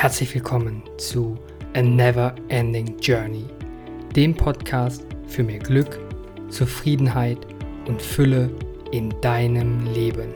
Herzlich 0.00 0.32
willkommen 0.32 0.84
zu 0.96 1.36
A 1.74 1.82
Never 1.82 2.32
Ending 2.50 3.00
Journey, 3.00 3.44
dem 4.14 4.32
Podcast 4.32 5.04
für 5.26 5.42
mehr 5.42 5.58
Glück, 5.58 5.98
Zufriedenheit 6.50 7.44
und 7.88 8.00
Fülle 8.00 8.48
in 8.92 9.12
deinem 9.20 9.84
Leben. 9.86 10.32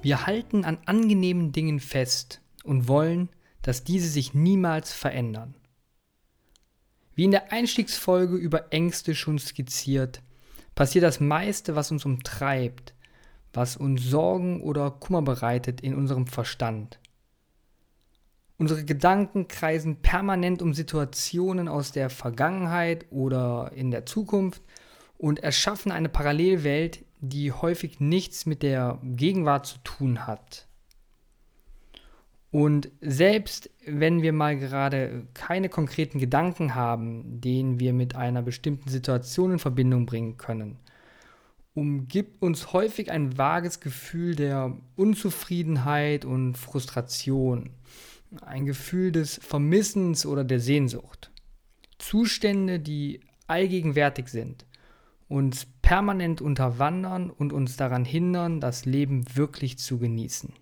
Wir 0.00 0.24
halten 0.24 0.64
an 0.64 0.78
angenehmen 0.86 1.52
Dingen 1.52 1.78
fest 1.78 2.40
und 2.64 2.88
wollen, 2.88 3.28
dass 3.60 3.84
diese 3.84 4.08
sich 4.08 4.32
niemals 4.32 4.94
verändern. 4.94 5.54
Wie 7.14 7.24
in 7.24 7.32
der 7.32 7.52
Einstiegsfolge 7.52 8.36
über 8.36 8.72
Ängste 8.72 9.14
schon 9.14 9.38
skizziert, 9.38 10.22
passiert 10.74 11.04
das 11.04 11.20
meiste, 11.20 11.76
was 11.76 11.90
uns 11.90 12.04
umtreibt, 12.04 12.94
was 13.52 13.76
uns 13.76 14.02
Sorgen 14.02 14.62
oder 14.62 14.90
Kummer 14.90 15.22
bereitet 15.22 15.80
in 15.80 15.94
unserem 15.94 16.26
Verstand. 16.26 16.98
Unsere 18.58 18.84
Gedanken 18.84 19.48
kreisen 19.48 19.96
permanent 19.96 20.62
um 20.62 20.72
Situationen 20.72 21.68
aus 21.68 21.92
der 21.92 22.10
Vergangenheit 22.10 23.06
oder 23.10 23.72
in 23.74 23.90
der 23.90 24.06
Zukunft 24.06 24.62
und 25.18 25.40
erschaffen 25.40 25.90
eine 25.92 26.08
Parallelwelt, 26.08 27.04
die 27.20 27.52
häufig 27.52 28.00
nichts 28.00 28.46
mit 28.46 28.62
der 28.62 28.98
Gegenwart 29.02 29.66
zu 29.66 29.78
tun 29.84 30.26
hat. 30.26 30.68
Und 32.52 32.90
selbst 33.00 33.70
wenn 33.86 34.20
wir 34.20 34.34
mal 34.34 34.58
gerade 34.58 35.26
keine 35.32 35.70
konkreten 35.70 36.18
Gedanken 36.18 36.74
haben, 36.74 37.40
den 37.40 37.80
wir 37.80 37.94
mit 37.94 38.14
einer 38.14 38.42
bestimmten 38.42 38.90
Situation 38.90 39.52
in 39.52 39.58
Verbindung 39.58 40.04
bringen 40.04 40.36
können, 40.36 40.76
umgibt 41.72 42.42
uns 42.42 42.74
häufig 42.74 43.10
ein 43.10 43.38
vages 43.38 43.80
Gefühl 43.80 44.34
der 44.34 44.76
Unzufriedenheit 44.96 46.26
und 46.26 46.58
Frustration, 46.58 47.70
ein 48.42 48.66
Gefühl 48.66 49.12
des 49.12 49.40
Vermissens 49.42 50.26
oder 50.26 50.44
der 50.44 50.60
Sehnsucht. 50.60 51.30
Zustände, 51.98 52.80
die 52.80 53.20
allgegenwärtig 53.46 54.28
sind, 54.28 54.66
uns 55.26 55.66
permanent 55.80 56.42
unterwandern 56.42 57.30
und 57.30 57.54
uns 57.54 57.78
daran 57.78 58.04
hindern, 58.04 58.60
das 58.60 58.84
Leben 58.84 59.24
wirklich 59.34 59.78
zu 59.78 59.98
genießen. 59.98 60.52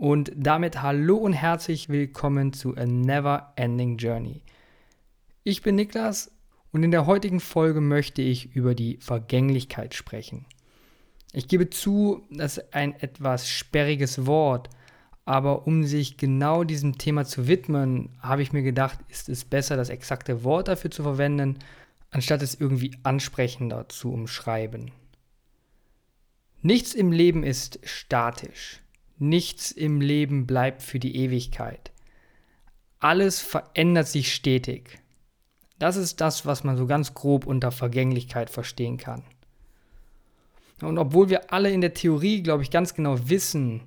Und 0.00 0.30
damit 0.36 0.80
hallo 0.80 1.16
und 1.16 1.32
herzlich 1.32 1.88
willkommen 1.88 2.52
zu 2.52 2.76
A 2.76 2.86
Never 2.86 3.52
Ending 3.56 3.96
Journey. 3.96 4.42
Ich 5.42 5.62
bin 5.62 5.74
Niklas 5.74 6.30
und 6.70 6.84
in 6.84 6.92
der 6.92 7.06
heutigen 7.06 7.40
Folge 7.40 7.80
möchte 7.80 8.22
ich 8.22 8.54
über 8.54 8.76
die 8.76 8.98
Vergänglichkeit 8.98 9.94
sprechen. 9.94 10.46
Ich 11.32 11.48
gebe 11.48 11.68
zu, 11.68 12.24
das 12.30 12.58
ist 12.58 12.74
ein 12.74 12.94
etwas 13.00 13.48
sperriges 13.48 14.24
Wort, 14.24 14.70
aber 15.24 15.66
um 15.66 15.82
sich 15.82 16.16
genau 16.16 16.62
diesem 16.62 16.96
Thema 16.96 17.24
zu 17.24 17.48
widmen, 17.48 18.10
habe 18.20 18.42
ich 18.42 18.52
mir 18.52 18.62
gedacht, 18.62 19.00
ist 19.08 19.28
es 19.28 19.44
besser, 19.44 19.76
das 19.76 19.88
exakte 19.88 20.44
Wort 20.44 20.68
dafür 20.68 20.92
zu 20.92 21.02
verwenden, 21.02 21.58
anstatt 22.10 22.42
es 22.42 22.54
irgendwie 22.54 22.96
ansprechender 23.02 23.88
zu 23.88 24.12
umschreiben. 24.12 24.92
Nichts 26.62 26.94
im 26.94 27.10
Leben 27.10 27.42
ist 27.42 27.80
statisch. 27.82 28.80
Nichts 29.20 29.72
im 29.72 30.00
Leben 30.00 30.46
bleibt 30.46 30.80
für 30.80 31.00
die 31.00 31.16
Ewigkeit. 31.16 31.90
Alles 33.00 33.40
verändert 33.40 34.06
sich 34.06 34.32
stetig. 34.32 35.00
Das 35.80 35.96
ist 35.96 36.20
das, 36.20 36.46
was 36.46 36.62
man 36.62 36.76
so 36.76 36.86
ganz 36.86 37.14
grob 37.14 37.46
unter 37.46 37.72
Vergänglichkeit 37.72 38.48
verstehen 38.48 38.96
kann. 38.96 39.24
Und 40.82 40.98
obwohl 40.98 41.30
wir 41.30 41.52
alle 41.52 41.72
in 41.72 41.80
der 41.80 41.94
Theorie, 41.94 42.42
glaube 42.44 42.62
ich, 42.62 42.70
ganz 42.70 42.94
genau 42.94 43.28
wissen, 43.28 43.82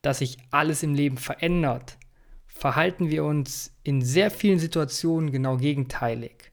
dass 0.00 0.18
sich 0.18 0.38
alles 0.50 0.82
im 0.82 0.94
Leben 0.94 1.18
verändert, 1.18 1.98
verhalten 2.46 3.10
wir 3.10 3.24
uns 3.24 3.74
in 3.82 4.00
sehr 4.00 4.30
vielen 4.30 4.58
Situationen 4.58 5.32
genau 5.32 5.58
gegenteilig. 5.58 6.50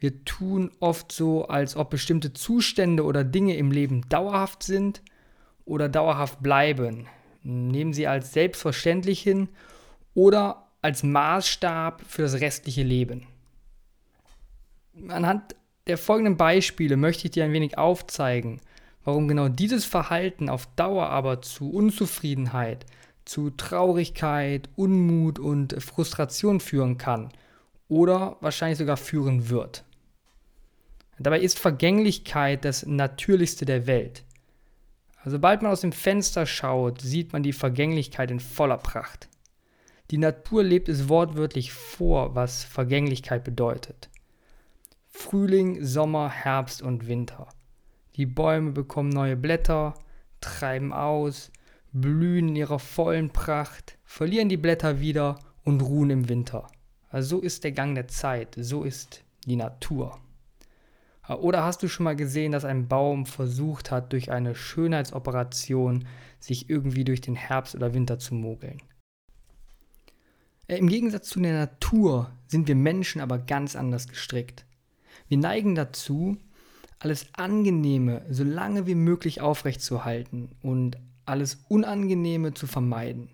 Wir 0.00 0.24
tun 0.24 0.72
oft 0.80 1.12
so, 1.12 1.46
als 1.46 1.76
ob 1.76 1.90
bestimmte 1.90 2.32
Zustände 2.32 3.04
oder 3.04 3.22
Dinge 3.22 3.56
im 3.56 3.70
Leben 3.70 4.08
dauerhaft 4.08 4.64
sind 4.64 5.02
oder 5.64 5.88
dauerhaft 5.88 6.42
bleiben 6.42 7.06
nehmen 7.44 7.92
sie 7.92 8.06
als 8.06 8.32
selbstverständlich 8.32 9.22
hin 9.22 9.48
oder 10.14 10.68
als 10.82 11.02
Maßstab 11.02 12.02
für 12.06 12.22
das 12.22 12.40
restliche 12.40 12.82
Leben. 12.82 13.26
Anhand 15.08 15.54
der 15.86 15.98
folgenden 15.98 16.36
Beispiele 16.36 16.96
möchte 16.96 17.26
ich 17.26 17.32
dir 17.32 17.44
ein 17.44 17.52
wenig 17.52 17.78
aufzeigen, 17.78 18.60
warum 19.04 19.28
genau 19.28 19.48
dieses 19.48 19.84
Verhalten 19.84 20.48
auf 20.48 20.66
Dauer 20.76 21.08
aber 21.08 21.42
zu 21.42 21.70
Unzufriedenheit, 21.70 22.86
zu 23.24 23.50
Traurigkeit, 23.50 24.68
Unmut 24.76 25.38
und 25.38 25.82
Frustration 25.82 26.60
führen 26.60 26.98
kann 26.98 27.30
oder 27.88 28.36
wahrscheinlich 28.40 28.78
sogar 28.78 28.96
führen 28.96 29.48
wird. 29.48 29.84
Dabei 31.18 31.40
ist 31.40 31.58
Vergänglichkeit 31.58 32.64
das 32.64 32.86
Natürlichste 32.86 33.64
der 33.64 33.86
Welt. 33.86 34.24
Sobald 35.24 35.62
man 35.62 35.72
aus 35.72 35.80
dem 35.80 35.92
Fenster 35.92 36.44
schaut, 36.46 37.00
sieht 37.00 37.32
man 37.32 37.42
die 37.42 37.52
Vergänglichkeit 37.52 38.30
in 38.30 38.40
voller 38.40 38.76
Pracht. 38.76 39.28
Die 40.10 40.18
Natur 40.18 40.62
lebt 40.62 40.88
es 40.88 41.08
wortwörtlich 41.08 41.72
vor, 41.72 42.34
was 42.34 42.64
Vergänglichkeit 42.64 43.42
bedeutet. 43.42 44.10
Frühling, 45.08 45.82
Sommer, 45.82 46.28
Herbst 46.28 46.82
und 46.82 47.08
Winter. 47.08 47.48
Die 48.16 48.26
Bäume 48.26 48.72
bekommen 48.72 49.08
neue 49.08 49.36
Blätter, 49.36 49.94
treiben 50.40 50.92
aus, 50.92 51.50
blühen 51.92 52.48
in 52.48 52.56
ihrer 52.56 52.78
vollen 52.78 53.30
Pracht, 53.30 53.96
verlieren 54.04 54.48
die 54.48 54.56
Blätter 54.56 55.00
wieder 55.00 55.38
und 55.64 55.80
ruhen 55.80 56.10
im 56.10 56.28
Winter. 56.28 56.66
Also 57.08 57.36
so 57.36 57.42
ist 57.42 57.64
der 57.64 57.72
Gang 57.72 57.94
der 57.94 58.08
Zeit, 58.08 58.56
so 58.58 58.82
ist 58.82 59.24
die 59.46 59.56
Natur. 59.56 60.18
Oder 61.28 61.64
hast 61.64 61.82
du 61.82 61.88
schon 61.88 62.04
mal 62.04 62.16
gesehen, 62.16 62.52
dass 62.52 62.64
ein 62.64 62.86
Baum 62.86 63.24
versucht 63.24 63.90
hat, 63.90 64.12
durch 64.12 64.30
eine 64.30 64.54
Schönheitsoperation 64.54 66.06
sich 66.38 66.68
irgendwie 66.68 67.04
durch 67.04 67.22
den 67.22 67.34
Herbst 67.34 67.74
oder 67.74 67.94
Winter 67.94 68.18
zu 68.18 68.34
mogeln? 68.34 68.82
Äh, 70.66 70.76
Im 70.76 70.88
Gegensatz 70.88 71.28
zu 71.28 71.40
der 71.40 71.58
Natur 71.58 72.30
sind 72.46 72.68
wir 72.68 72.74
Menschen 72.74 73.20
aber 73.20 73.38
ganz 73.38 73.74
anders 73.74 74.08
gestrickt. 74.08 74.66
Wir 75.28 75.38
neigen 75.38 75.74
dazu, 75.74 76.36
alles 76.98 77.28
Angenehme 77.34 78.24
so 78.30 78.44
lange 78.44 78.86
wie 78.86 78.94
möglich 78.94 79.40
aufrechtzuerhalten 79.40 80.56
und 80.62 80.98
alles 81.26 81.64
Unangenehme 81.68 82.54
zu 82.54 82.66
vermeiden. 82.66 83.30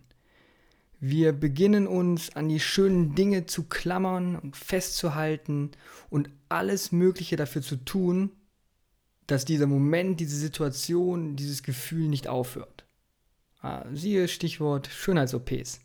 Wir 1.01 1.33
beginnen 1.33 1.87
uns 1.87 2.37
an 2.37 2.49
die 2.51 2.61
schönen 2.61 3.15
Dinge 3.15 3.47
zu 3.47 3.65
klammern 3.65 4.37
und 4.37 4.55
festzuhalten 4.55 5.71
und 6.11 6.29
alles 6.51 6.93
Mögliche 6.93 7.37
dafür 7.37 7.63
zu 7.63 7.77
tun, 7.77 8.31
dass 9.27 9.47
dieser 9.47 9.67
Moment, 9.67 10.21
diese 10.21 10.37
Situation, 10.37 11.37
dieses 11.37 11.63
Gefühl 11.63 12.09
nicht 12.09 12.29
aufhört. 12.29 12.85
Ah, 13.63 13.87
siehe 13.93 14.29
Stichwort 14.29 14.89
Schönheits-OPs. 14.89 15.81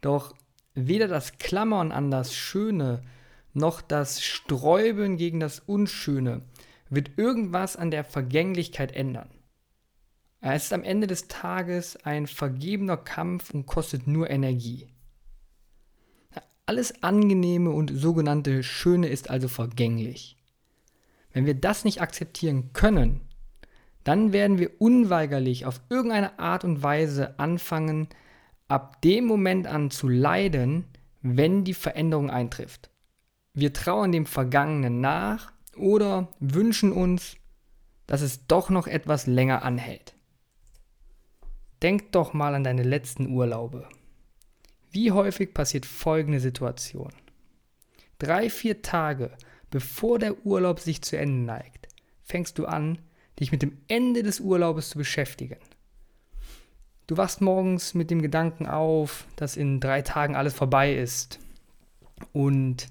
Doch 0.00 0.34
weder 0.74 1.06
das 1.06 1.38
Klammern 1.38 1.92
an 1.92 2.10
das 2.10 2.34
Schöne 2.34 3.02
noch 3.52 3.80
das 3.80 4.22
Sträuben 4.22 5.16
gegen 5.16 5.40
das 5.40 5.60
Unschöne 5.60 6.42
wird 6.90 7.12
irgendwas 7.16 7.76
an 7.76 7.90
der 7.90 8.04
Vergänglichkeit 8.04 8.92
ändern. 8.92 9.28
Es 10.40 10.64
ist 10.64 10.72
am 10.72 10.82
Ende 10.82 11.06
des 11.06 11.28
Tages 11.28 11.96
ein 12.04 12.26
vergebener 12.26 12.96
Kampf 12.96 13.50
und 13.50 13.66
kostet 13.66 14.06
nur 14.06 14.30
Energie. 14.30 14.88
Alles 16.66 17.02
Angenehme 17.02 17.70
und 17.70 17.92
sogenannte 17.94 18.62
Schöne 18.62 19.08
ist 19.08 19.30
also 19.30 19.48
vergänglich. 19.48 20.36
Wenn 21.32 21.46
wir 21.46 21.54
das 21.54 21.84
nicht 21.84 22.00
akzeptieren 22.00 22.72
können, 22.72 23.20
dann 24.02 24.32
werden 24.32 24.58
wir 24.58 24.80
unweigerlich 24.80 25.64
auf 25.64 25.80
irgendeine 25.90 26.38
Art 26.38 26.64
und 26.64 26.82
Weise 26.82 27.38
anfangen, 27.38 28.08
ab 28.68 29.00
dem 29.02 29.26
Moment 29.26 29.66
an 29.66 29.90
zu 29.90 30.08
leiden, 30.08 30.86
wenn 31.22 31.64
die 31.64 31.74
Veränderung 31.74 32.30
eintrifft. 32.30 32.90
Wir 33.54 33.72
trauern 33.72 34.12
dem 34.12 34.26
Vergangenen 34.26 35.00
nach 35.00 35.52
oder 35.76 36.28
wünschen 36.40 36.92
uns, 36.92 37.36
dass 38.06 38.22
es 38.22 38.46
doch 38.46 38.70
noch 38.70 38.86
etwas 38.86 39.26
länger 39.26 39.62
anhält. 39.62 40.15
Denk 41.82 42.12
doch 42.12 42.32
mal 42.32 42.54
an 42.54 42.64
deine 42.64 42.82
letzten 42.82 43.28
Urlaube. 43.28 43.88
Wie 44.90 45.12
häufig 45.12 45.52
passiert 45.52 45.86
folgende 45.86 46.40
Situation? 46.40 47.12
Drei, 48.18 48.48
vier 48.48 48.82
Tage 48.82 49.30
bevor 49.70 50.18
der 50.18 50.46
Urlaub 50.46 50.80
sich 50.80 51.02
zu 51.02 51.18
Ende 51.18 51.44
neigt, 51.44 51.88
fängst 52.22 52.58
du 52.58 52.66
an, 52.66 52.98
dich 53.38 53.52
mit 53.52 53.62
dem 53.62 53.76
Ende 53.88 54.22
des 54.22 54.40
Urlaubes 54.40 54.90
zu 54.90 54.98
beschäftigen. 54.98 55.58
Du 57.06 57.16
wachst 57.16 57.40
morgens 57.40 57.94
mit 57.94 58.10
dem 58.10 58.22
Gedanken 58.22 58.66
auf, 58.66 59.26
dass 59.36 59.56
in 59.56 59.78
drei 59.78 60.02
Tagen 60.02 60.34
alles 60.34 60.54
vorbei 60.54 60.94
ist. 60.94 61.38
Und 62.32 62.88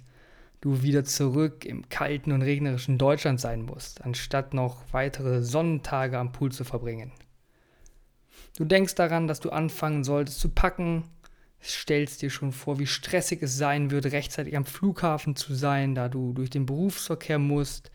du 0.61 0.83
wieder 0.83 1.03
zurück 1.03 1.65
im 1.65 1.89
kalten 1.89 2.31
und 2.31 2.43
regnerischen 2.43 2.97
Deutschland 2.97 3.41
sein 3.41 3.63
musst, 3.63 4.05
anstatt 4.05 4.53
noch 4.53 4.83
weitere 4.91 5.41
Sonnentage 5.41 6.17
am 6.19 6.31
Pool 6.31 6.51
zu 6.51 6.63
verbringen. 6.63 7.11
Du 8.57 8.63
denkst 8.63 8.95
daran, 8.95 9.27
dass 9.27 9.41
du 9.41 9.49
anfangen 9.49 10.03
solltest 10.03 10.39
zu 10.39 10.49
packen, 10.49 11.03
stellst 11.61 12.21
dir 12.21 12.29
schon 12.29 12.53
vor, 12.53 12.79
wie 12.79 12.87
stressig 12.87 13.41
es 13.43 13.57
sein 13.57 13.91
wird, 13.91 14.05
rechtzeitig 14.07 14.55
am 14.55 14.65
Flughafen 14.65 15.35
zu 15.35 15.53
sein, 15.53 15.93
da 15.93 16.07
du 16.07 16.31
durch 16.31 16.49
den 16.49 16.65
Berufsverkehr 16.65 17.39
musst. 17.39 17.91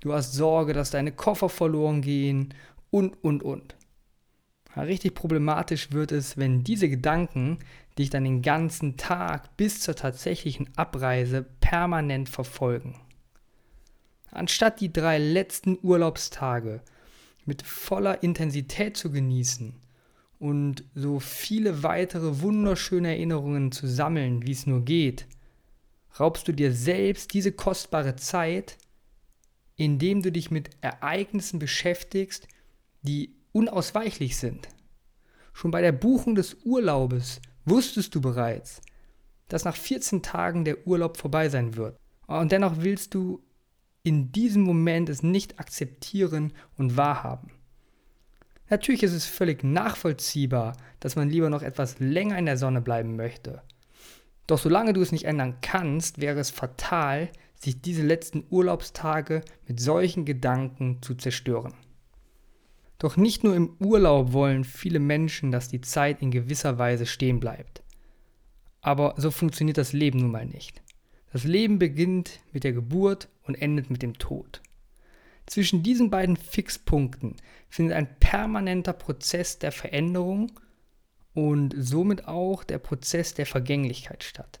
Du 0.00 0.14
hast 0.14 0.32
Sorge, 0.32 0.72
dass 0.72 0.90
deine 0.90 1.12
Koffer 1.12 1.48
verloren 1.48 2.00
gehen 2.00 2.54
und, 2.90 3.22
und, 3.22 3.42
und. 3.42 3.76
Ja, 4.74 4.82
richtig 4.82 5.14
problematisch 5.14 5.92
wird 5.92 6.12
es, 6.12 6.38
wenn 6.38 6.64
diese 6.64 6.88
Gedanken 6.88 7.58
dich 7.98 8.08
dann 8.08 8.24
den 8.24 8.42
ganzen 8.42 8.96
Tag 8.96 9.56
bis 9.56 9.80
zur 9.80 9.96
tatsächlichen 9.96 10.70
Abreise 10.76 11.44
permanent 11.60 12.28
verfolgen. 12.28 12.98
Anstatt 14.30 14.80
die 14.80 14.92
drei 14.92 15.18
letzten 15.18 15.78
Urlaubstage 15.82 16.80
mit 17.44 17.62
voller 17.62 18.22
Intensität 18.22 18.96
zu 18.96 19.10
genießen 19.10 19.74
und 20.38 20.84
so 20.94 21.20
viele 21.20 21.82
weitere 21.82 22.40
wunderschöne 22.40 23.08
Erinnerungen 23.08 23.72
zu 23.72 23.86
sammeln, 23.86 24.46
wie 24.46 24.52
es 24.52 24.66
nur 24.66 24.84
geht, 24.84 25.26
raubst 26.18 26.46
du 26.48 26.52
dir 26.52 26.72
selbst 26.72 27.34
diese 27.34 27.52
kostbare 27.52 28.16
Zeit, 28.16 28.78
indem 29.76 30.22
du 30.22 30.32
dich 30.32 30.50
mit 30.50 30.70
Ereignissen 30.80 31.58
beschäftigst, 31.58 32.48
die 33.02 33.34
unausweichlich 33.52 34.36
sind. 34.36 34.68
Schon 35.52 35.70
bei 35.70 35.82
der 35.82 35.92
Buchung 35.92 36.34
des 36.34 36.56
Urlaubes 36.64 37.40
wusstest 37.64 38.14
du 38.14 38.20
bereits, 38.20 38.80
dass 39.48 39.64
nach 39.64 39.76
14 39.76 40.22
Tagen 40.22 40.64
der 40.64 40.86
Urlaub 40.86 41.16
vorbei 41.16 41.48
sein 41.48 41.76
wird. 41.76 41.98
Und 42.26 42.52
dennoch 42.52 42.76
willst 42.78 43.14
du 43.14 43.42
in 44.02 44.30
diesem 44.32 44.62
Moment 44.62 45.08
es 45.08 45.22
nicht 45.22 45.58
akzeptieren 45.58 46.52
und 46.76 46.96
wahrhaben. 46.96 47.50
Natürlich 48.70 49.02
ist 49.02 49.14
es 49.14 49.26
völlig 49.26 49.64
nachvollziehbar, 49.64 50.76
dass 51.00 51.16
man 51.16 51.30
lieber 51.30 51.50
noch 51.50 51.62
etwas 51.62 51.98
länger 51.98 52.38
in 52.38 52.46
der 52.46 52.58
Sonne 52.58 52.80
bleiben 52.80 53.16
möchte. 53.16 53.62
Doch 54.46 54.58
solange 54.58 54.92
du 54.92 55.02
es 55.02 55.12
nicht 55.12 55.24
ändern 55.24 55.56
kannst, 55.60 56.20
wäre 56.20 56.40
es 56.40 56.50
fatal, 56.50 57.30
sich 57.60 57.80
diese 57.80 58.02
letzten 58.02 58.44
Urlaubstage 58.50 59.42
mit 59.66 59.80
solchen 59.80 60.24
Gedanken 60.24 60.98
zu 61.02 61.14
zerstören. 61.14 61.74
Doch 62.98 63.16
nicht 63.16 63.44
nur 63.44 63.54
im 63.54 63.76
Urlaub 63.78 64.32
wollen 64.32 64.64
viele 64.64 64.98
Menschen, 64.98 65.50
dass 65.50 65.68
die 65.68 65.80
Zeit 65.80 66.20
in 66.20 66.30
gewisser 66.30 66.78
Weise 66.78 67.06
stehen 67.06 67.40
bleibt. 67.40 67.82
Aber 68.80 69.14
so 69.16 69.30
funktioniert 69.30 69.78
das 69.78 69.92
Leben 69.92 70.20
nun 70.20 70.30
mal 70.30 70.46
nicht. 70.46 70.82
Das 71.32 71.44
Leben 71.44 71.78
beginnt 71.78 72.40
mit 72.52 72.64
der 72.64 72.72
Geburt 72.72 73.28
und 73.44 73.54
endet 73.54 73.90
mit 73.90 74.02
dem 74.02 74.18
Tod. 74.18 74.62
Zwischen 75.48 75.82
diesen 75.82 76.10
beiden 76.10 76.36
Fixpunkten 76.36 77.36
findet 77.68 77.96
ein 77.96 78.18
permanenter 78.20 78.92
Prozess 78.92 79.58
der 79.58 79.72
Veränderung 79.72 80.52
und 81.32 81.74
somit 81.76 82.28
auch 82.28 82.64
der 82.64 82.78
Prozess 82.78 83.32
der 83.32 83.46
Vergänglichkeit 83.46 84.24
statt. 84.24 84.60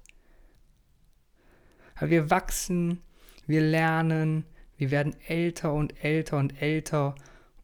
Wir 2.00 2.30
wachsen, 2.30 3.02
wir 3.46 3.60
lernen, 3.60 4.44
wir 4.76 4.90
werden 4.90 5.14
älter 5.26 5.74
und 5.74 6.02
älter 6.02 6.38
und 6.38 6.62
älter 6.62 7.16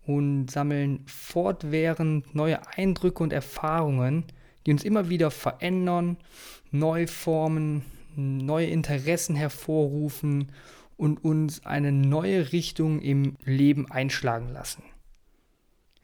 und 0.07 0.51
sammeln 0.51 1.05
fortwährend 1.07 2.35
neue 2.35 2.67
Eindrücke 2.77 3.23
und 3.23 3.33
Erfahrungen, 3.33 4.25
die 4.67 4.73
uns 4.73 4.85
immer 4.85 5.09
wieder 5.09 5.31
verändern, 5.31 6.19
neu 6.73 7.07
formen, 7.07 7.85
neue 8.17 8.67
Interessen 8.67 9.35
hervorrufen 9.35 10.53
und 10.97 11.25
uns 11.25 11.65
eine 11.67 11.93
neue 11.93 12.53
Richtung 12.53 13.01
im 13.01 13.37
Leben 13.45 13.91
einschlagen 13.91 14.49
lassen. 14.49 14.83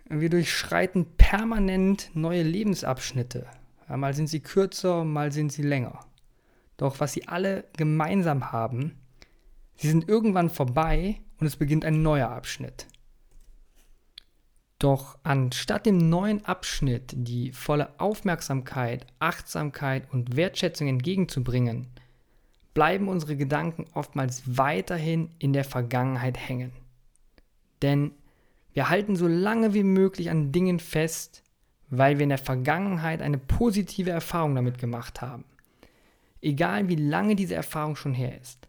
Wir 0.08 0.28
durchschreiten 0.28 1.06
permanent 1.16 2.10
neue 2.14 2.42
Lebensabschnitte. 2.42 3.46
Mal 3.88 4.14
sind 4.14 4.28
sie 4.28 4.40
kürzer, 4.40 5.04
mal 5.04 5.32
sind 5.32 5.52
sie 5.52 5.62
länger. 5.62 6.00
Doch 6.76 6.98
was 7.00 7.12
sie 7.12 7.28
alle 7.28 7.64
gemeinsam 7.76 8.52
haben, 8.52 8.98
sie 9.76 9.88
sind 9.88 10.08
irgendwann 10.08 10.50
vorbei 10.50 11.20
und 11.38 11.46
es 11.46 11.56
beginnt 11.56 11.84
ein 11.84 12.02
neuer 12.02 12.30
Abschnitt. 12.30 12.86
Doch 14.80 15.18
anstatt 15.22 15.84
dem 15.84 16.08
neuen 16.08 16.44
Abschnitt 16.46 17.12
die 17.14 17.52
volle 17.52 18.00
Aufmerksamkeit, 18.00 19.06
Achtsamkeit 19.18 20.10
und 20.10 20.36
Wertschätzung 20.36 20.88
entgegenzubringen, 20.88 21.86
bleiben 22.74 23.08
unsere 23.08 23.36
Gedanken 23.36 23.86
oftmals 23.94 24.42
weiterhin 24.46 25.30
in 25.38 25.52
der 25.52 25.64
Vergangenheit 25.64 26.36
hängen. 26.36 26.72
Denn 27.82 28.12
wir 28.72 28.88
halten 28.88 29.16
so 29.16 29.26
lange 29.26 29.74
wie 29.74 29.82
möglich 29.82 30.30
an 30.30 30.52
Dingen 30.52 30.78
fest, 30.78 31.42
weil 31.88 32.18
wir 32.18 32.24
in 32.24 32.28
der 32.28 32.38
Vergangenheit 32.38 33.20
eine 33.20 33.38
positive 33.38 34.10
Erfahrung 34.10 34.54
damit 34.54 34.78
gemacht 34.78 35.20
haben. 35.20 35.44
Egal 36.40 36.88
wie 36.88 36.96
lange 36.96 37.34
diese 37.34 37.54
Erfahrung 37.54 37.96
schon 37.96 38.14
her 38.14 38.40
ist. 38.40 38.68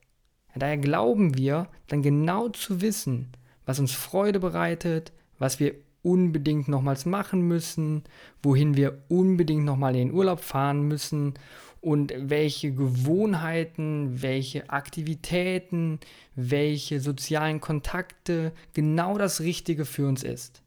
Daher 0.55 0.77
glauben 0.77 1.37
wir 1.37 1.67
dann 1.87 2.01
genau 2.01 2.49
zu 2.49 2.81
wissen, 2.81 3.31
was 3.65 3.79
uns 3.79 3.93
Freude 3.93 4.39
bereitet, 4.39 5.13
was 5.39 5.59
wir 5.59 5.75
unbedingt 6.03 6.67
nochmals 6.67 7.05
machen 7.05 7.47
müssen, 7.47 8.03
wohin 8.41 8.75
wir 8.75 9.03
unbedingt 9.07 9.63
nochmal 9.63 9.95
in 9.95 10.09
den 10.09 10.15
Urlaub 10.15 10.41
fahren 10.41 10.87
müssen 10.87 11.35
und 11.81 12.13
welche 12.15 12.71
Gewohnheiten, 12.71 14.21
welche 14.21 14.69
Aktivitäten, 14.69 15.99
welche 16.35 16.99
sozialen 16.99 17.59
Kontakte 17.59 18.53
genau 18.73 19.17
das 19.17 19.41
Richtige 19.41 19.85
für 19.85 20.07
uns 20.07 20.23
ist. 20.23 20.61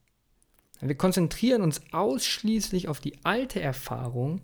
Wir 0.81 0.96
konzentrieren 0.96 1.62
uns 1.62 1.81
ausschließlich 1.93 2.88
auf 2.88 3.00
die 3.00 3.14
alte 3.25 3.61
Erfahrung, 3.62 4.43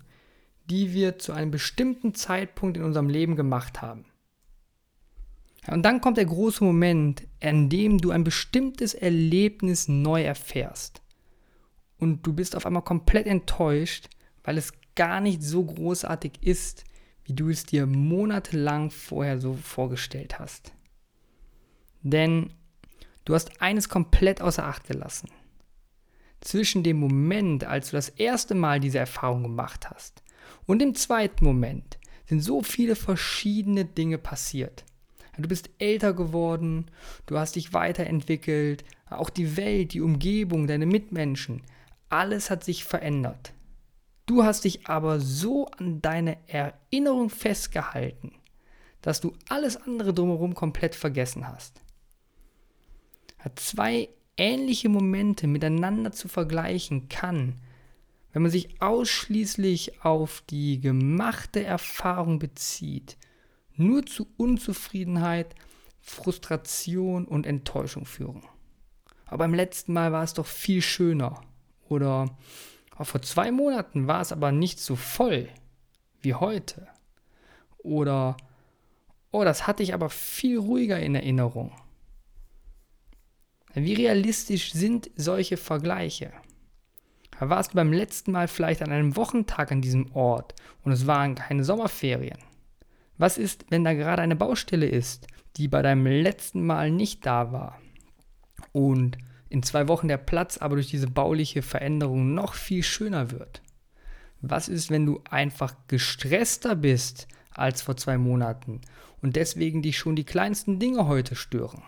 die 0.70 0.94
wir 0.94 1.18
zu 1.18 1.32
einem 1.32 1.50
bestimmten 1.50 2.14
Zeitpunkt 2.14 2.76
in 2.76 2.84
unserem 2.84 3.08
Leben 3.08 3.34
gemacht 3.34 3.82
haben. 3.82 4.04
Und 5.66 5.82
dann 5.82 6.00
kommt 6.00 6.16
der 6.16 6.24
große 6.24 6.64
Moment, 6.64 7.26
an 7.42 7.68
dem 7.68 7.98
du 7.98 8.12
ein 8.12 8.24
bestimmtes 8.24 8.94
Erlebnis 8.94 9.88
neu 9.88 10.22
erfährst. 10.22 11.02
Und 11.98 12.26
du 12.26 12.32
bist 12.32 12.56
auf 12.56 12.64
einmal 12.64 12.82
komplett 12.82 13.26
enttäuscht, 13.26 14.08
weil 14.42 14.56
es 14.56 14.72
gar 15.00 15.22
nicht 15.22 15.42
so 15.42 15.64
großartig 15.64 16.42
ist, 16.42 16.84
wie 17.24 17.32
du 17.32 17.48
es 17.48 17.64
dir 17.64 17.86
monatelang 17.86 18.90
vorher 18.90 19.38
so 19.38 19.54
vorgestellt 19.54 20.38
hast. 20.38 20.74
Denn 22.02 22.52
du 23.24 23.34
hast 23.34 23.62
eines 23.62 23.88
komplett 23.88 24.42
außer 24.42 24.62
Acht 24.62 24.86
gelassen. 24.86 25.30
Zwischen 26.42 26.82
dem 26.82 26.98
Moment, 26.98 27.64
als 27.64 27.88
du 27.88 27.96
das 27.96 28.10
erste 28.10 28.54
Mal 28.54 28.78
diese 28.78 28.98
Erfahrung 28.98 29.42
gemacht 29.42 29.88
hast, 29.88 30.22
und 30.66 30.80
dem 30.80 30.94
zweiten 30.94 31.46
Moment 31.46 31.98
sind 32.26 32.40
so 32.40 32.62
viele 32.62 32.94
verschiedene 32.94 33.86
Dinge 33.86 34.18
passiert. 34.18 34.84
Du 35.38 35.48
bist 35.48 35.70
älter 35.78 36.12
geworden, 36.12 36.90
du 37.24 37.38
hast 37.38 37.56
dich 37.56 37.72
weiterentwickelt, 37.72 38.84
auch 39.08 39.30
die 39.30 39.56
Welt, 39.56 39.94
die 39.94 40.02
Umgebung, 40.02 40.66
deine 40.66 40.84
Mitmenschen, 40.84 41.62
alles 42.10 42.50
hat 42.50 42.64
sich 42.64 42.84
verändert. 42.84 43.54
Du 44.30 44.44
hast 44.44 44.62
dich 44.62 44.86
aber 44.86 45.18
so 45.18 45.66
an 45.76 46.00
deine 46.00 46.36
Erinnerung 46.46 47.30
festgehalten, 47.30 48.30
dass 49.02 49.20
du 49.20 49.32
alles 49.48 49.76
andere 49.76 50.14
drumherum 50.14 50.54
komplett 50.54 50.94
vergessen 50.94 51.48
hast. 51.48 51.82
Zwei 53.56 54.08
ähnliche 54.36 54.88
Momente 54.88 55.48
miteinander 55.48 56.12
zu 56.12 56.28
vergleichen 56.28 57.08
kann, 57.08 57.56
wenn 58.32 58.42
man 58.42 58.52
sich 58.52 58.80
ausschließlich 58.80 60.04
auf 60.04 60.44
die 60.48 60.80
gemachte 60.80 61.64
Erfahrung 61.64 62.38
bezieht, 62.38 63.16
nur 63.74 64.06
zu 64.06 64.28
Unzufriedenheit, 64.36 65.56
Frustration 66.00 67.24
und 67.24 67.46
Enttäuschung 67.46 68.06
führen. 68.06 68.44
Aber 69.26 69.38
beim 69.38 69.54
letzten 69.54 69.92
Mal 69.92 70.12
war 70.12 70.22
es 70.22 70.34
doch 70.34 70.46
viel 70.46 70.82
schöner. 70.82 71.40
Oder 71.88 72.38
vor 73.04 73.22
zwei 73.22 73.50
Monaten 73.50 74.06
war 74.06 74.20
es 74.20 74.32
aber 74.32 74.52
nicht 74.52 74.80
so 74.80 74.96
voll 74.96 75.48
wie 76.20 76.34
heute. 76.34 76.88
Oder, 77.78 78.36
oh, 79.30 79.44
das 79.44 79.66
hatte 79.66 79.82
ich 79.82 79.94
aber 79.94 80.10
viel 80.10 80.58
ruhiger 80.58 81.00
in 81.00 81.14
Erinnerung. 81.14 81.72
Wie 83.74 83.94
realistisch 83.94 84.72
sind 84.72 85.10
solche 85.16 85.56
Vergleiche? 85.56 86.32
Warst 87.38 87.72
du 87.72 87.76
beim 87.76 87.92
letzten 87.92 88.32
Mal 88.32 88.48
vielleicht 88.48 88.82
an 88.82 88.92
einem 88.92 89.16
Wochentag 89.16 89.72
an 89.72 89.80
diesem 89.80 90.12
Ort 90.12 90.54
und 90.82 90.92
es 90.92 91.06
waren 91.06 91.36
keine 91.36 91.64
Sommerferien? 91.64 92.38
Was 93.16 93.38
ist, 93.38 93.66
wenn 93.70 93.84
da 93.84 93.94
gerade 93.94 94.22
eine 94.22 94.36
Baustelle 94.36 94.86
ist, 94.86 95.26
die 95.56 95.68
bei 95.68 95.80
deinem 95.82 96.06
letzten 96.06 96.66
Mal 96.66 96.90
nicht 96.90 97.24
da 97.24 97.52
war? 97.52 97.80
Und 98.72 99.16
in 99.50 99.62
zwei 99.62 99.88
Wochen 99.88 100.08
der 100.08 100.16
Platz 100.16 100.56
aber 100.56 100.76
durch 100.76 100.88
diese 100.88 101.10
bauliche 101.10 101.60
Veränderung 101.60 102.32
noch 102.32 102.54
viel 102.54 102.82
schöner 102.82 103.30
wird? 103.30 103.60
Was 104.40 104.68
ist, 104.68 104.90
wenn 104.90 105.04
du 105.04 105.20
einfach 105.28 105.74
gestresster 105.88 106.74
bist 106.74 107.28
als 107.52 107.82
vor 107.82 107.96
zwei 107.96 108.16
Monaten 108.16 108.80
und 109.20 109.36
deswegen 109.36 109.82
dich 109.82 109.98
schon 109.98 110.16
die 110.16 110.24
kleinsten 110.24 110.78
Dinge 110.78 111.06
heute 111.06 111.34
stören. 111.34 111.82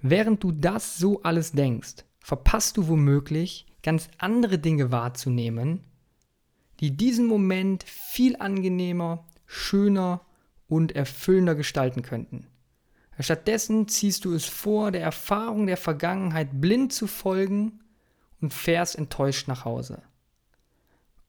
Während 0.00 0.44
du 0.44 0.52
das 0.52 0.98
so 0.98 1.22
alles 1.22 1.52
denkst, 1.52 2.04
verpasst 2.20 2.76
du 2.76 2.88
womöglich 2.88 3.66
ganz 3.82 4.08
andere 4.18 4.58
Dinge 4.58 4.92
wahrzunehmen, 4.92 5.80
die 6.80 6.96
diesen 6.96 7.26
Moment 7.26 7.84
viel 7.84 8.36
angenehmer, 8.36 9.26
schöner 9.46 10.20
und 10.68 10.92
erfüllender 10.92 11.54
gestalten 11.54 12.02
könnten. 12.02 12.46
Stattdessen 13.20 13.86
ziehst 13.88 14.24
du 14.24 14.34
es 14.34 14.44
vor, 14.44 14.90
der 14.90 15.02
Erfahrung 15.02 15.66
der 15.66 15.76
Vergangenheit 15.76 16.60
blind 16.60 16.92
zu 16.92 17.06
folgen 17.06 17.80
und 18.40 18.52
fährst 18.52 18.96
enttäuscht 18.96 19.46
nach 19.46 19.64
Hause. 19.64 20.02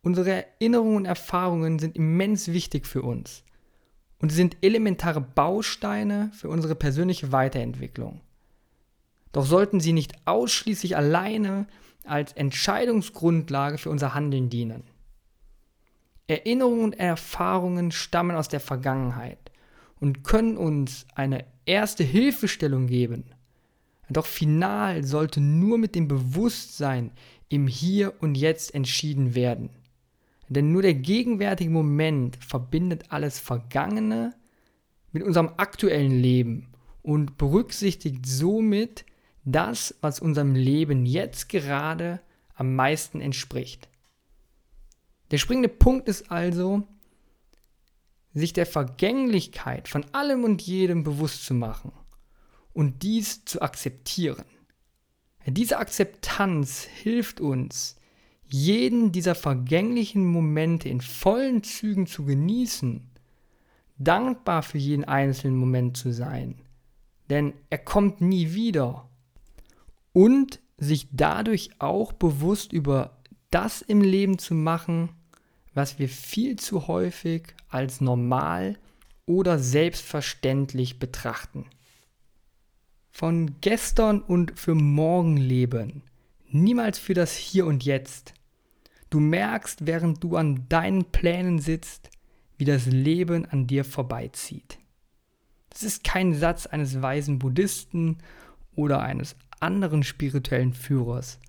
Unsere 0.01 0.45
Erinnerungen 0.45 0.97
und 0.97 1.05
Erfahrungen 1.05 1.79
sind 1.79 1.95
immens 1.95 2.49
wichtig 2.49 2.87
für 2.87 3.01
uns 3.01 3.43
und 4.19 4.31
sind 4.31 4.57
elementare 4.61 5.21
Bausteine 5.21 6.31
für 6.33 6.49
unsere 6.49 6.75
persönliche 6.75 7.31
Weiterentwicklung. 7.31 8.21
Doch 9.31 9.45
sollten 9.45 9.79
sie 9.79 9.93
nicht 9.93 10.13
ausschließlich 10.25 10.95
alleine 10.95 11.67
als 12.03 12.33
Entscheidungsgrundlage 12.33 13.77
für 13.77 13.89
unser 13.89 14.13
Handeln 14.13 14.49
dienen. 14.49 14.83
Erinnerungen 16.27 16.83
und 16.83 16.99
Erfahrungen 16.99 17.91
stammen 17.91 18.35
aus 18.35 18.47
der 18.47 18.59
Vergangenheit 18.59 19.51
und 19.99 20.23
können 20.23 20.57
uns 20.57 21.05
eine 21.15 21.45
erste 21.65 22.03
Hilfestellung 22.03 22.87
geben. 22.87 23.25
Doch 24.09 24.25
final 24.25 25.03
sollte 25.03 25.41
nur 25.41 25.77
mit 25.77 25.95
dem 25.95 26.07
Bewusstsein 26.07 27.11
im 27.49 27.67
Hier 27.67 28.13
und 28.19 28.35
Jetzt 28.35 28.73
entschieden 28.73 29.35
werden. 29.35 29.69
Denn 30.47 30.71
nur 30.71 30.83
der 30.83 30.93
gegenwärtige 30.93 31.71
Moment 31.71 32.37
verbindet 32.43 33.05
alles 33.09 33.39
Vergangene 33.39 34.35
mit 35.11 35.23
unserem 35.23 35.51
aktuellen 35.57 36.21
Leben 36.21 36.67
und 37.01 37.37
berücksichtigt 37.37 38.25
somit 38.25 39.05
das, 39.43 39.95
was 40.01 40.19
unserem 40.19 40.55
Leben 40.55 41.05
jetzt 41.05 41.49
gerade 41.49 42.19
am 42.55 42.75
meisten 42.75 43.21
entspricht. 43.21 43.89
Der 45.31 45.37
springende 45.37 45.69
Punkt 45.69 46.07
ist 46.07 46.31
also, 46.31 46.87
sich 48.35 48.53
der 48.53 48.65
Vergänglichkeit 48.67 49.87
von 49.87 50.05
allem 50.11 50.43
und 50.43 50.61
jedem 50.61 51.03
bewusst 51.03 51.45
zu 51.45 51.55
machen 51.55 51.91
und 52.73 53.01
dies 53.01 53.45
zu 53.45 53.61
akzeptieren. 53.61 54.45
Diese 55.47 55.77
Akzeptanz 55.77 56.83
hilft 56.83 57.39
uns, 57.39 57.95
jeden 58.47 59.11
dieser 59.11 59.35
vergänglichen 59.35 60.25
Momente 60.25 60.89
in 60.89 61.01
vollen 61.01 61.63
Zügen 61.63 62.07
zu 62.07 62.25
genießen, 62.25 63.09
dankbar 63.97 64.63
für 64.63 64.77
jeden 64.77 65.05
einzelnen 65.05 65.55
Moment 65.55 65.95
zu 65.95 66.11
sein, 66.11 66.61
denn 67.29 67.53
er 67.69 67.79
kommt 67.79 68.21
nie 68.21 68.53
wieder. 68.53 69.09
Und 70.11 70.59
sich 70.77 71.07
dadurch 71.11 71.69
auch 71.79 72.11
bewusst 72.11 72.73
über 72.73 73.21
das 73.49 73.81
im 73.81 74.01
Leben 74.01 74.37
zu 74.37 74.53
machen, 74.53 75.14
was 75.75 75.99
wir 75.99 76.09
viel 76.09 76.55
zu 76.55 76.87
häufig 76.87 77.53
als 77.69 78.01
normal 78.01 78.77
oder 79.27 79.59
selbstverständlich 79.59 80.97
betrachten. 80.97 81.65
Von 83.11 83.55
gestern 83.61 84.21
und 84.21 84.57
für 84.57 84.73
morgen 84.75 85.37
leben, 85.37 86.01
niemals 86.49 86.97
für 86.97 87.13
das 87.13 87.35
Hier 87.35 87.65
und 87.65 87.83
Jetzt. 87.83 88.33
Du 89.09 89.19
merkst, 89.19 89.85
während 89.85 90.23
du 90.23 90.35
an 90.37 90.65
deinen 90.69 91.05
Plänen 91.05 91.59
sitzt, 91.59 92.09
wie 92.57 92.65
das 92.65 92.85
Leben 92.85 93.45
an 93.45 93.67
dir 93.67 93.85
vorbeizieht. 93.85 94.79
Das 95.69 95.83
ist 95.83 96.03
kein 96.03 96.33
Satz 96.33 96.65
eines 96.65 97.01
weisen 97.01 97.37
Buddhisten 97.37 98.19
oder 98.75 99.01
eines 99.01 99.35
anderen 99.59 100.03
spirituellen 100.03 100.73
Führers, 100.73 101.39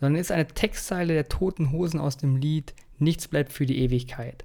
sondern 0.00 0.20
ist 0.20 0.32
eine 0.32 0.46
Textzeile 0.46 1.12
der 1.12 1.28
toten 1.28 1.72
Hosen 1.72 2.00
aus 2.00 2.16
dem 2.16 2.36
Lied 2.36 2.74
Nichts 2.98 3.28
bleibt 3.28 3.52
für 3.52 3.66
die 3.66 3.78
Ewigkeit. 3.78 4.44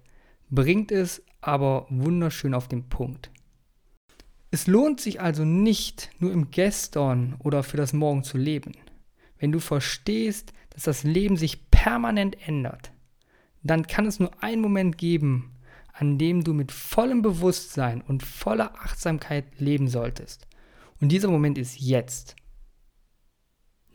Bringt 0.49 0.91
es 0.91 1.23
aber 1.41 1.87
wunderschön 1.89 2.53
auf 2.53 2.67
den 2.67 2.89
Punkt. 2.89 3.31
Es 4.51 4.67
lohnt 4.67 5.01
sich 5.01 5.19
also 5.19 5.45
nicht, 5.45 6.11
nur 6.19 6.31
im 6.31 6.51
Gestern 6.51 7.35
oder 7.39 7.63
für 7.63 7.77
das 7.77 7.91
Morgen 7.91 8.23
zu 8.23 8.37
leben. 8.37 8.73
Wenn 9.39 9.51
du 9.51 9.59
verstehst, 9.59 10.53
dass 10.69 10.83
das 10.83 11.03
Leben 11.03 11.37
sich 11.37 11.71
permanent 11.71 12.37
ändert, 12.47 12.91
dann 13.63 13.87
kann 13.87 14.05
es 14.05 14.19
nur 14.19 14.43
einen 14.43 14.61
Moment 14.61 14.97
geben, 14.97 15.53
an 15.91 16.17
dem 16.17 16.43
du 16.43 16.53
mit 16.53 16.71
vollem 16.71 17.21
Bewusstsein 17.21 18.01
und 18.01 18.23
voller 18.23 18.75
Achtsamkeit 18.75 19.59
leben 19.59 19.87
solltest. 19.87 20.47
Und 21.01 21.09
dieser 21.09 21.29
Moment 21.29 21.57
ist 21.57 21.79
jetzt. 21.79 22.35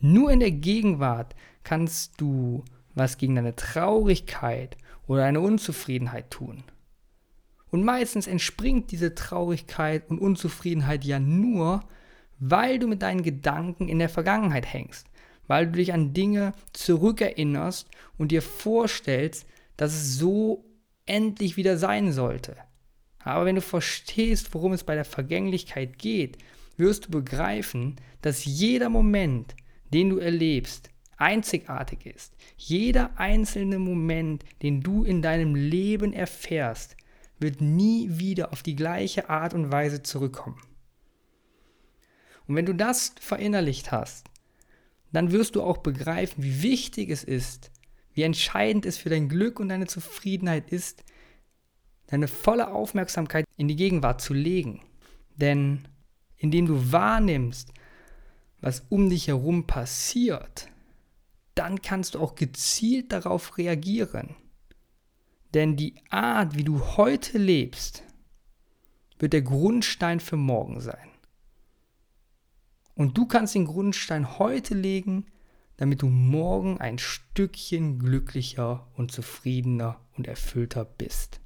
Nur 0.01 0.31
in 0.31 0.41
der 0.41 0.53
Gegenwart 0.53 1.35
kannst 1.65 2.21
du 2.21 2.65
was 2.99 3.19
gegen 3.19 3.37
deine 3.37 3.57
Traurigkeit 3.57 4.77
oder 5.07 5.23
deine 5.23 5.41
Unzufriedenheit 5.41 6.31
tun. 6.31 6.63
Und 7.71 7.85
meistens 7.85 8.27
entspringt 8.27 8.91
diese 8.91 9.15
Traurigkeit 9.15 10.09
und 10.11 10.19
Unzufriedenheit 10.19 11.05
ja 11.05 11.19
nur, 11.19 11.81
weil 12.39 12.79
du 12.79 12.87
mit 12.87 13.03
deinen 13.03 13.23
Gedanken 13.23 13.89
in 13.89 13.99
der 13.99 14.09
Vergangenheit 14.09 14.73
hängst, 14.73 15.07
weil 15.47 15.67
du 15.67 15.73
dich 15.73 15.93
an 15.93 16.13
Dinge 16.13 16.55
zurückerinnerst 16.73 17.89
und 18.17 18.33
dir 18.33 18.43
vorstellst, 18.43 19.47
dass 19.77 19.93
es 19.93 20.17
so 20.17 20.65
endlich 21.07 21.57
wieder 21.57 21.77
sein 21.79 22.13
sollte. 22.13 22.57
Aber 23.19 23.45
wenn 23.45 23.57
du 23.57 23.61
verstehst, 23.63 24.55
worum 24.55 24.73
es 24.73 24.85
bei 24.85 24.95
der 24.95 25.05
Vergänglichkeit 25.05 25.99
geht, 25.99 26.39
wirst 26.77 27.07
du 27.07 27.11
begreifen, 27.11 27.97
dass 28.23 28.45
jeder 28.45 28.89
Moment, 28.89 29.55
den 29.93 30.11
du 30.11 30.19
erlebst, 30.19 30.91
einzigartig 31.19 32.07
ist. 32.07 32.35
Jeder 32.57 33.19
einzelne 33.19 33.79
Moment, 33.79 34.45
den 34.63 34.81
du 34.81 35.05
in 35.05 35.21
deinem 35.21 35.55
Leben 35.55 36.13
erfährst, 36.13 36.97
wird 37.39 37.61
nie 37.61 38.19
wieder 38.19 38.53
auf 38.53 38.63
die 38.63 38.77
gleiche 38.77 39.29
Art 39.29 39.55
und 39.55 39.71
Weise 39.71 40.03
zurückkommen. 40.03 40.61
Und 42.47 42.57
wenn 42.57 42.67
du 42.67 42.75
das 42.75 43.15
verinnerlicht 43.21 43.93
hast, 43.93 44.27
dann 45.13 45.33
wirst 45.33 45.55
du 45.55 45.63
auch 45.63 45.79
begreifen, 45.79 46.43
wie 46.43 46.63
wichtig 46.63 47.11
es 47.11 47.25
ist, 47.25 47.71
wie 48.15 48.23
entscheidend 48.23 48.87
es 48.87 48.99
für 48.99 49.11
dein 49.11 49.29
Glück 49.29 49.61
und 49.61 49.69
deine 49.69 49.87
Zufriedenheit 49.87 50.71
ist, 50.71 51.05
deine 52.09 52.29
volle 52.29 52.73
Aufmerksamkeit 52.73 53.45
in 53.57 53.69
die 53.69 53.77
Gegenwart 53.77 54.21
zu 54.21 54.35
legen. 54.35 54.81
Denn 55.37 55.87
indem 56.37 56.67
du 56.67 56.93
wahrnimmst, 56.93 57.73
was 58.61 58.85
um 58.89 59.09
dich 59.09 59.29
herum 59.29 59.67
passiert, 59.67 60.69
dann 61.69 61.83
kannst 61.83 62.15
du 62.15 62.21
auch 62.21 62.35
gezielt 62.35 63.13
darauf 63.13 63.59
reagieren. 63.59 64.35
Denn 65.53 65.77
die 65.77 65.97
Art, 66.09 66.57
wie 66.57 66.65
du 66.65 66.81
heute 66.97 67.37
lebst, 67.37 68.05
wird 69.19 69.35
der 69.35 69.43
Grundstein 69.43 70.19
für 70.21 70.39
morgen 70.39 70.81
sein. 70.81 71.11
Und 72.95 73.19
du 73.19 73.27
kannst 73.27 73.55
den 73.55 73.67
Grundstein 73.67 74.39
heute 74.39 74.75
legen, 74.75 75.27
damit 75.77 76.01
du 76.01 76.07
morgen 76.07 76.81
ein 76.81 76.99
Stückchen 76.99 77.99
glücklicher 77.99 78.89
und 78.97 79.13
zufriedener 79.13 80.01
und 80.17 80.27
erfüllter 80.27 80.87
bist. 80.87 81.41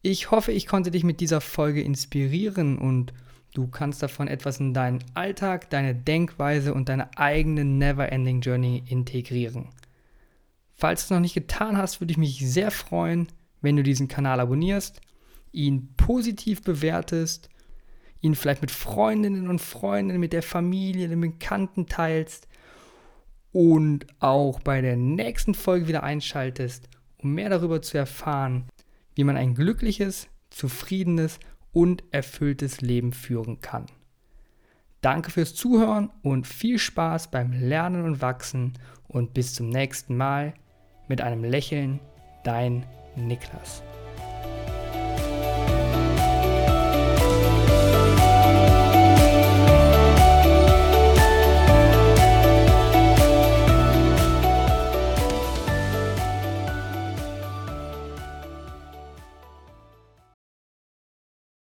Ich 0.00 0.30
hoffe, 0.30 0.52
ich 0.52 0.66
konnte 0.66 0.90
dich 0.90 1.04
mit 1.04 1.20
dieser 1.20 1.42
Folge 1.42 1.82
inspirieren 1.82 2.78
und 2.78 3.12
Du 3.54 3.66
kannst 3.66 4.02
davon 4.02 4.28
etwas 4.28 4.60
in 4.60 4.74
deinen 4.74 5.02
Alltag, 5.14 5.70
deine 5.70 5.94
Denkweise 5.94 6.74
und 6.74 6.88
deine 6.88 7.16
eigene 7.18 7.64
Never-Ending 7.64 8.40
Journey 8.40 8.82
integrieren. 8.86 9.68
Falls 10.74 11.02
du 11.02 11.04
es 11.06 11.10
noch 11.10 11.20
nicht 11.20 11.34
getan 11.34 11.76
hast, 11.76 12.00
würde 12.00 12.12
ich 12.12 12.18
mich 12.18 12.38
sehr 12.38 12.70
freuen, 12.70 13.28
wenn 13.60 13.76
du 13.76 13.82
diesen 13.82 14.06
Kanal 14.06 14.38
abonnierst, 14.38 15.00
ihn 15.50 15.94
positiv 15.96 16.62
bewertest, 16.62 17.48
ihn 18.20 18.34
vielleicht 18.34 18.60
mit 18.60 18.70
Freundinnen 18.70 19.48
und 19.48 19.60
Freunden, 19.60 20.20
mit 20.20 20.32
der 20.32 20.42
Familie, 20.42 21.08
den 21.08 21.20
Bekannten 21.20 21.86
teilst 21.86 22.48
und 23.52 24.06
auch 24.20 24.60
bei 24.60 24.80
der 24.80 24.96
nächsten 24.96 25.54
Folge 25.54 25.88
wieder 25.88 26.02
einschaltest, 26.02 26.88
um 27.16 27.32
mehr 27.32 27.48
darüber 27.48 27.82
zu 27.82 27.98
erfahren, 27.98 28.68
wie 29.14 29.24
man 29.24 29.36
ein 29.36 29.54
glückliches, 29.54 30.28
zufriedenes 30.50 31.40
und 31.78 32.02
erfülltes 32.10 32.80
Leben 32.80 33.12
führen 33.12 33.60
kann. 33.60 33.86
Danke 35.00 35.30
fürs 35.30 35.54
Zuhören 35.54 36.10
und 36.22 36.44
viel 36.44 36.76
Spaß 36.76 37.30
beim 37.30 37.52
Lernen 37.52 38.04
und 38.04 38.20
Wachsen 38.20 38.72
und 39.06 39.32
bis 39.32 39.54
zum 39.54 39.68
nächsten 39.68 40.16
Mal 40.16 40.54
mit 41.06 41.20
einem 41.20 41.44
Lächeln, 41.44 42.00
dein 42.42 42.84
Niklas. 43.14 43.84